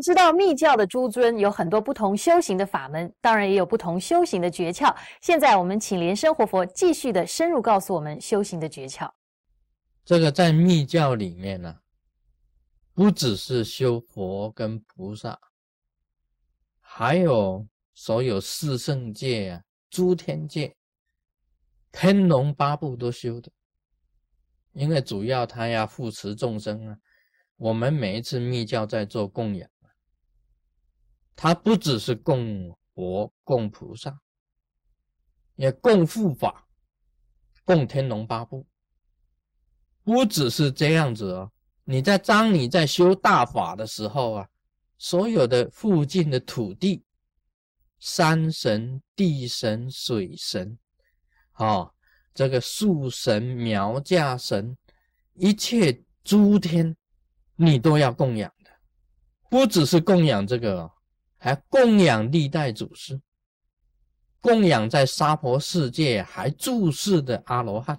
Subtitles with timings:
[0.00, 4.94] 知道密教的诸尊有很多不同修行的法门，当然也有不同修行的诀窍。
[5.20, 9.10] 现在我们请莲生活佛继续的深入告诉我们修行的诀窍。
[10.04, 11.76] 这个在密教里面呢，
[12.94, 15.38] 不只是修佛跟菩萨，
[16.80, 20.74] 还有所有四圣界啊、诸天界、
[21.92, 23.50] 天龙八部都修的，
[24.72, 26.96] 因为主要他要护持众生啊。
[27.56, 29.68] 我们每一次密教在做供养，
[31.42, 34.20] 它不只是供佛、供菩萨，
[35.56, 36.68] 也供护法、
[37.64, 38.66] 供天龙八部。
[40.04, 41.50] 不只是这样子哦，
[41.84, 44.48] 你在当你在修大法的时候啊，
[44.98, 47.02] 所有的附近的土地、
[47.98, 50.78] 山神、地神、水神，
[51.52, 51.90] 啊，
[52.34, 54.76] 这个树神、苗架神，
[55.32, 56.94] 一切诸天。
[57.56, 58.70] 你都要供养的，
[59.48, 60.90] 不只是供养这个，
[61.42, 63.18] 还供养历代祖师，
[64.42, 67.98] 供养在娑婆世界还住世的阿罗汉，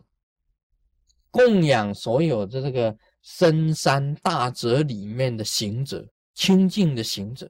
[1.31, 7.49] 供养所有的这个深山大泽里面的行者、清净的行者，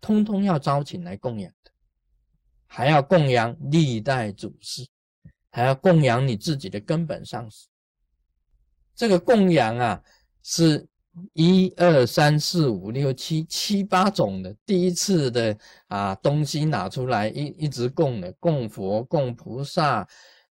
[0.00, 1.72] 通通要招请来供养的，
[2.68, 4.86] 还要供养历代祖师，
[5.50, 7.66] 还要供养你自己的根本上师。
[8.94, 10.00] 这个供养啊，
[10.44, 10.86] 是。
[11.32, 15.56] 一二三四五六七七八种的第一次的
[15.86, 20.06] 啊东西拿出来一一直供的，供佛、供菩萨、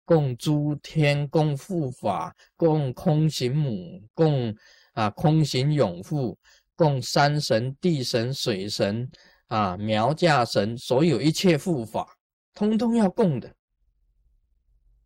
[0.04, 4.56] 供诸天、供护法、供空行母、供
[4.94, 6.36] 啊空行永护、
[6.76, 9.08] 供山神、地神、水神
[9.48, 12.18] 啊苗架神，所有一切护法，
[12.56, 13.54] 通通要供的，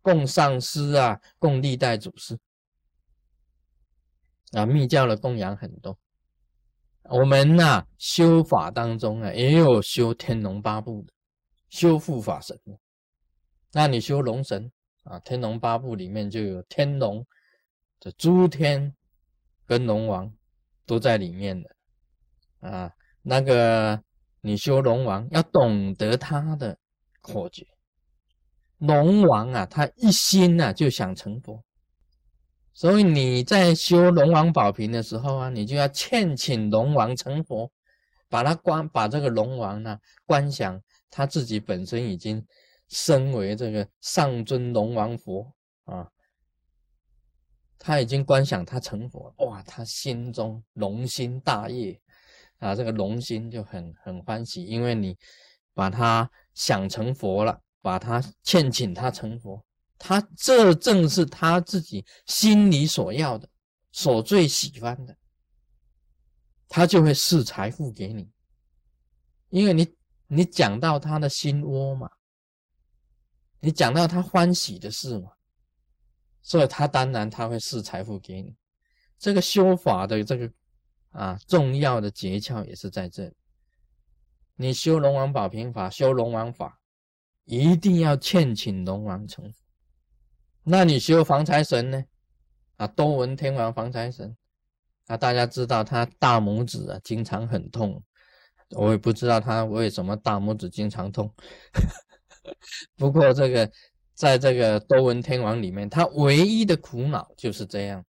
[0.01, 2.37] 供上师啊，供历代祖师。
[4.51, 5.97] 啊，密教的供养很多，
[7.03, 11.13] 我们呐修法当中啊，也有修天龙八部的，
[11.69, 12.77] 修护法神的。
[13.71, 14.71] 那你修龙神
[15.03, 17.25] 啊，天龙八部里面就有天龙
[17.99, 18.93] 的诸天
[19.65, 20.31] 跟龙王
[20.85, 22.91] 都在里面的啊。
[23.21, 24.03] 那个
[24.41, 26.77] 你修龙王要懂得他的
[27.21, 27.65] 口诀，
[28.79, 31.63] 龙王啊，他一心呐就想成佛。
[32.73, 37.69] 所以你在修龙王宝瓶的时候啊，你就要劝请龙王成佛，
[38.29, 42.45] 把他观把这个龙王呢观想他自己本身已经
[42.87, 46.09] 身为这个上尊龙王佛啊，
[47.77, 51.99] 他已经观想他成佛，哇，他心中龙心大悦
[52.59, 55.17] 啊，这个龙心就很很欢喜，因为你
[55.73, 59.63] 把他想成佛了，把他劝请他成佛。
[60.03, 63.47] 他这正是他自己心里所要的，
[63.91, 65.15] 所最喜欢的，
[66.67, 68.27] 他就会赐财富给你，
[69.49, 69.95] 因为你
[70.25, 72.09] 你讲到他的心窝嘛，
[73.59, 75.33] 你讲到他欢喜的事嘛，
[76.41, 78.55] 所以他当然他会赐财富给你。
[79.19, 80.51] 这个修法的这个
[81.11, 83.35] 啊重要的诀窍也是在这里，
[84.55, 86.79] 你修龙王宝瓶法，修龙王法，
[87.45, 89.60] 一定要劝请龙王成佛。
[90.63, 92.03] 那你修防财神呢？
[92.77, 94.35] 啊，多闻天王防财神，
[95.07, 98.03] 啊，大家知道他大拇指啊经常很痛，
[98.71, 101.33] 我也不知道他为什么大拇指经常痛。
[102.97, 103.71] 不过这个
[104.13, 108.03] 在这个多闻天王里面，他唯一的苦恼就是这样。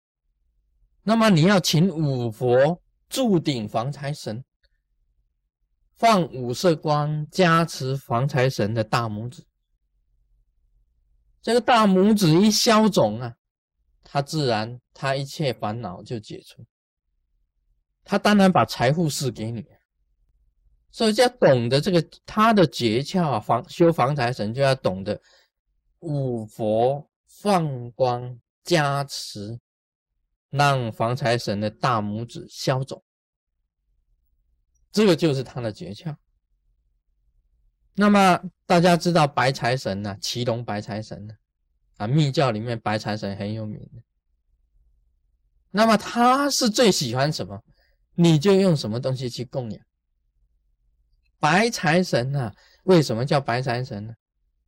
[1.03, 4.45] 那么你要请五佛柱顶防财神，
[5.97, 9.43] 放五色光加持防财神的大拇指。
[11.41, 13.35] 这个大拇指一消肿啊，
[14.03, 16.65] 他自然他一切烦恼就解除，
[18.05, 19.65] 他当然把财富赐给你，
[20.91, 25.21] 所以要懂得这个他的诀窍啊，防修防财神就要懂得
[26.01, 29.59] 五佛放光加持，
[30.51, 33.03] 让防财神的大拇指消肿，
[34.91, 36.15] 这个就是他的诀窍。
[38.01, 40.17] 那么大家知道白财神呢？
[40.21, 41.35] 骑龙白财神呢？
[41.97, 44.01] 啊，密教里面白财神很有名的。
[45.73, 47.61] 那么他是最喜欢什么？
[48.15, 49.85] 你就用什么东西去供养。
[51.41, 52.53] 白财神呢？
[52.85, 54.15] 为什么叫白财神呢？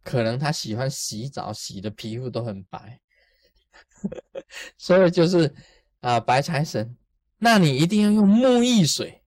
[0.02, 3.00] 可能他喜欢洗澡，洗的皮肤都很白，
[4.76, 5.54] 所以就是
[6.00, 6.96] 啊，白财神。
[7.38, 9.19] 那你一定要用沐浴水。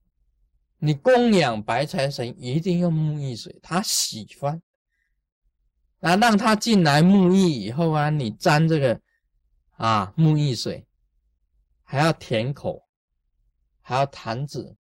[0.85, 4.61] 你供养白财神一定用沐浴水，他喜欢，
[6.01, 9.01] 啊，让他进来沐浴以后啊，你沾这个
[9.77, 10.85] 啊沐浴水，
[11.83, 12.85] 还要舔口，
[13.79, 14.75] 还要弹指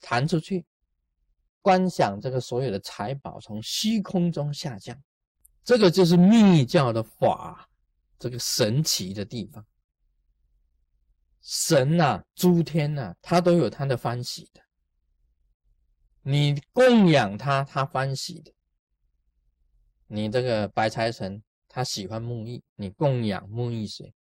[0.00, 0.64] 弹出去，
[1.60, 4.96] 观想这个所有的财宝从虚空中下降，
[5.64, 7.68] 这个就是密教的法，
[8.20, 9.66] 这个神奇的地方。
[11.42, 14.62] 神呐，诸天呐，他都有他的欢喜的。
[16.22, 18.52] 你供养他，他欢喜的。
[20.06, 24.14] 你这个白财神，他喜欢木易，你供养木易水，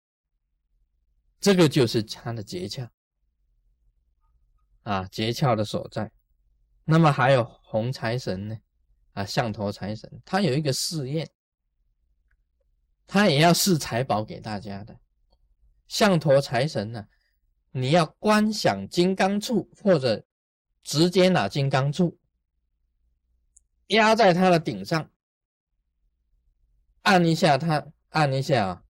[1.41, 2.91] 这个就是他的诀窍
[4.83, 6.13] 啊，诀窍的所在。
[6.85, 8.59] 那么还有红财神呢？
[9.13, 11.31] 啊，象头财神，他有一个试验，
[13.07, 15.01] 他也要试财宝给大家的。
[15.89, 17.09] 象头财神呢，
[17.71, 20.26] 你要观想金刚杵或者。
[20.87, 22.17] 直接拿金刚杵
[23.89, 25.11] 压在它的顶上，
[27.03, 28.83] 按一下它，按一下啊，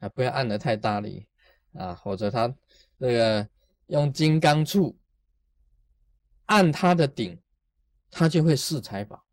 [0.00, 1.28] 啊，不要按的太大力
[1.74, 2.52] 啊，或者它
[2.96, 3.48] 那个
[3.86, 4.96] 用金刚杵
[6.46, 7.40] 按它的顶，
[8.10, 9.24] 它就会是财宝。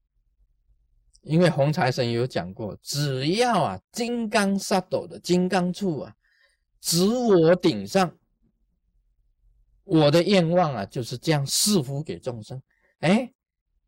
[1.21, 6.15] 因为红财神有讲过，只要啊金刚萨斗的金刚杵啊
[6.81, 8.15] 指我顶上。
[9.85, 12.61] 我的愿望啊，就是这样赐福给众生。
[12.99, 13.31] 哎，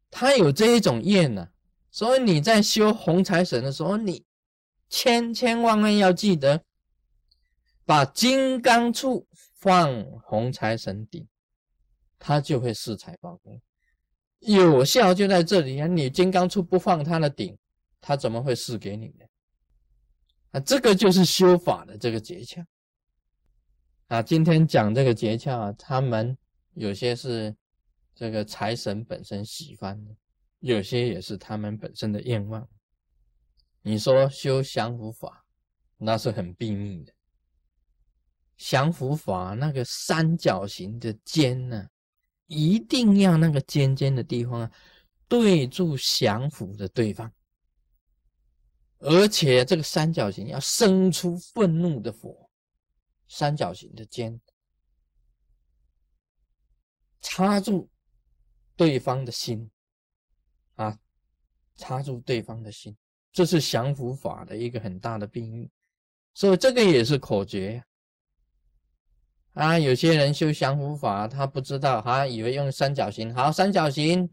[0.10, 1.50] 他有这一种愿呢，
[1.92, 4.24] 所以你在修红财神的时候，你
[4.90, 6.64] 千千万万要记得，
[7.84, 11.28] 把金刚杵放红财神顶，
[12.18, 13.60] 他就会四财报功。
[14.40, 15.88] 有效就在这里啊！
[15.88, 17.58] 你金刚杵不放他的顶，
[18.00, 19.26] 他怎么会施给你呢？
[20.52, 22.64] 啊，这个就是修法的这个诀窍。
[24.08, 26.38] 啊，今天讲这个诀窍啊，他们
[26.76, 27.54] 有些是
[28.16, 30.16] 这个财神本身喜欢的，
[30.60, 32.66] 有些也是他们本身的愿望。
[33.82, 35.46] 你说修降伏法，
[35.98, 37.12] 那是很秘密的。
[38.56, 41.86] 降伏法那个三角形的尖呢，
[42.48, 44.72] 一定要那个尖尖的地方啊，
[45.28, 47.30] 对住降伏的对方，
[49.00, 52.47] 而且这个三角形要生出愤怒的火。
[53.28, 54.40] 三角形的尖
[57.22, 57.90] 插住
[58.76, 59.70] 对方的心
[60.76, 60.98] 啊，
[61.76, 62.96] 插住对方的心，
[63.32, 65.70] 这是降伏法的一个很大的秘密，
[66.34, 67.84] 所以这个也是口诀
[69.54, 69.78] 啊。
[69.78, 74.30] 有些人修降伏法，他不知道，他以为用三角形，好三角形，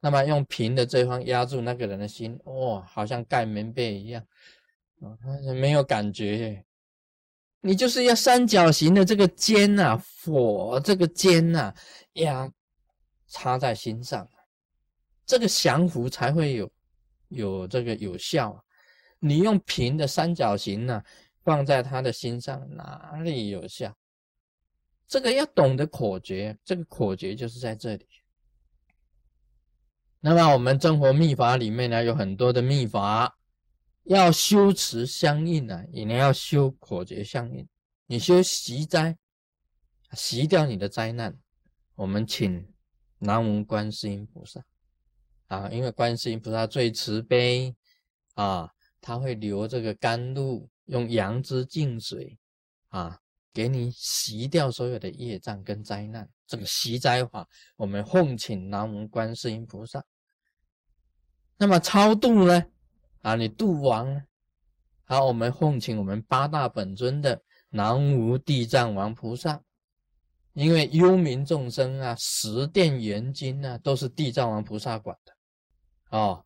[0.00, 4.26] 那么用平的这方压住那个人的心，哇，好像盖棉被一样
[5.00, 5.16] 啊，
[5.54, 6.64] 没有感觉。
[7.64, 11.72] 你就是要三角形的这个尖呐，火这个尖呐，
[12.14, 12.50] 呀
[13.28, 14.28] 插在心上，
[15.24, 16.70] 这个降服才会有
[17.28, 18.62] 有这个有效。
[19.20, 21.00] 你用平的三角形呢，
[21.44, 23.96] 放在他的心上，哪里有效？
[25.06, 28.04] 这个要懂得口诀，这个口诀就是在这里。
[30.18, 33.38] 那么我们真活秘法里面呢，有很多的秘法。
[34.04, 37.68] 要修持相应啊，也要修口诀相应。
[38.06, 39.16] 你修习灾，
[40.12, 41.38] 习掉你的灾难。
[41.94, 42.66] 我们请
[43.18, 44.64] 南无观世音菩萨
[45.46, 47.74] 啊，因为观世音菩萨最慈悲
[48.34, 48.70] 啊，
[49.00, 52.38] 他会流这个甘露，用阳之净水
[52.88, 53.20] 啊，
[53.52, 56.28] 给你洗掉所有的业障跟灾难。
[56.46, 60.04] 这个习灾法，我们奉请南无观世音菩萨。
[61.56, 62.66] 那么超度呢？
[63.22, 64.22] 啊，你度亡，
[65.04, 69.60] 好，我们奉请我们八大本尊的南无地藏王菩萨，
[70.54, 75.32] 因为幽冥众生啊，十殿元金啊，都是地藏王菩萨管的，
[76.10, 76.44] 哦，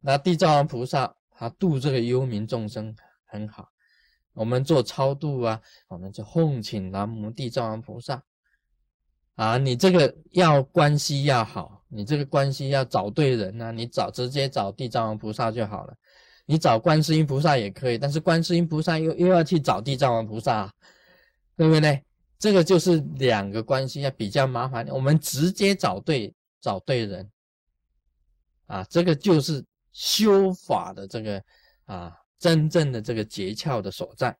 [0.00, 2.94] 那地藏王菩萨他度这个幽冥众生
[3.24, 3.68] 很好，
[4.34, 8.22] 我们做超度啊，我们就奉请南无地藏王菩萨，
[9.36, 15.96] 啊，你这个要关系要好，你这个关系要找对人呐，你找直接找地藏王菩萨就好了。
[16.50, 20.72] 你找观世音菩萨也可以，但是观世音菩萨又又要去找地藏王菩萨，
[21.54, 22.02] 对不对？
[22.38, 24.88] 这个就是两个关系要比较麻烦。
[24.88, 27.30] 我们直接找对找对人
[28.66, 29.62] 啊，这个就是
[29.92, 31.44] 修法的这个
[31.84, 34.34] 啊真正的这个诀窍的所在。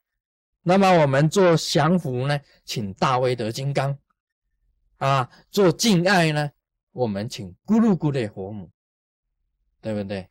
[0.63, 3.95] 那么我们做降伏呢，请大威德金刚
[4.97, 6.49] 啊；做敬爱呢，
[6.91, 8.71] 我们请咕噜咕噜佛母，
[9.79, 10.27] 对不对？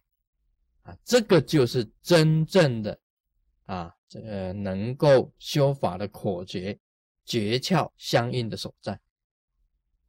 [1.04, 2.98] 这个就是真正的
[3.66, 6.78] 啊，这个能够修法的口诀
[7.24, 8.98] 诀窍相应的所在。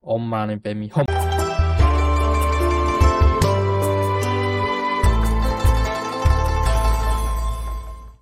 [0.01, 1.28] Om Mani Padme Hum。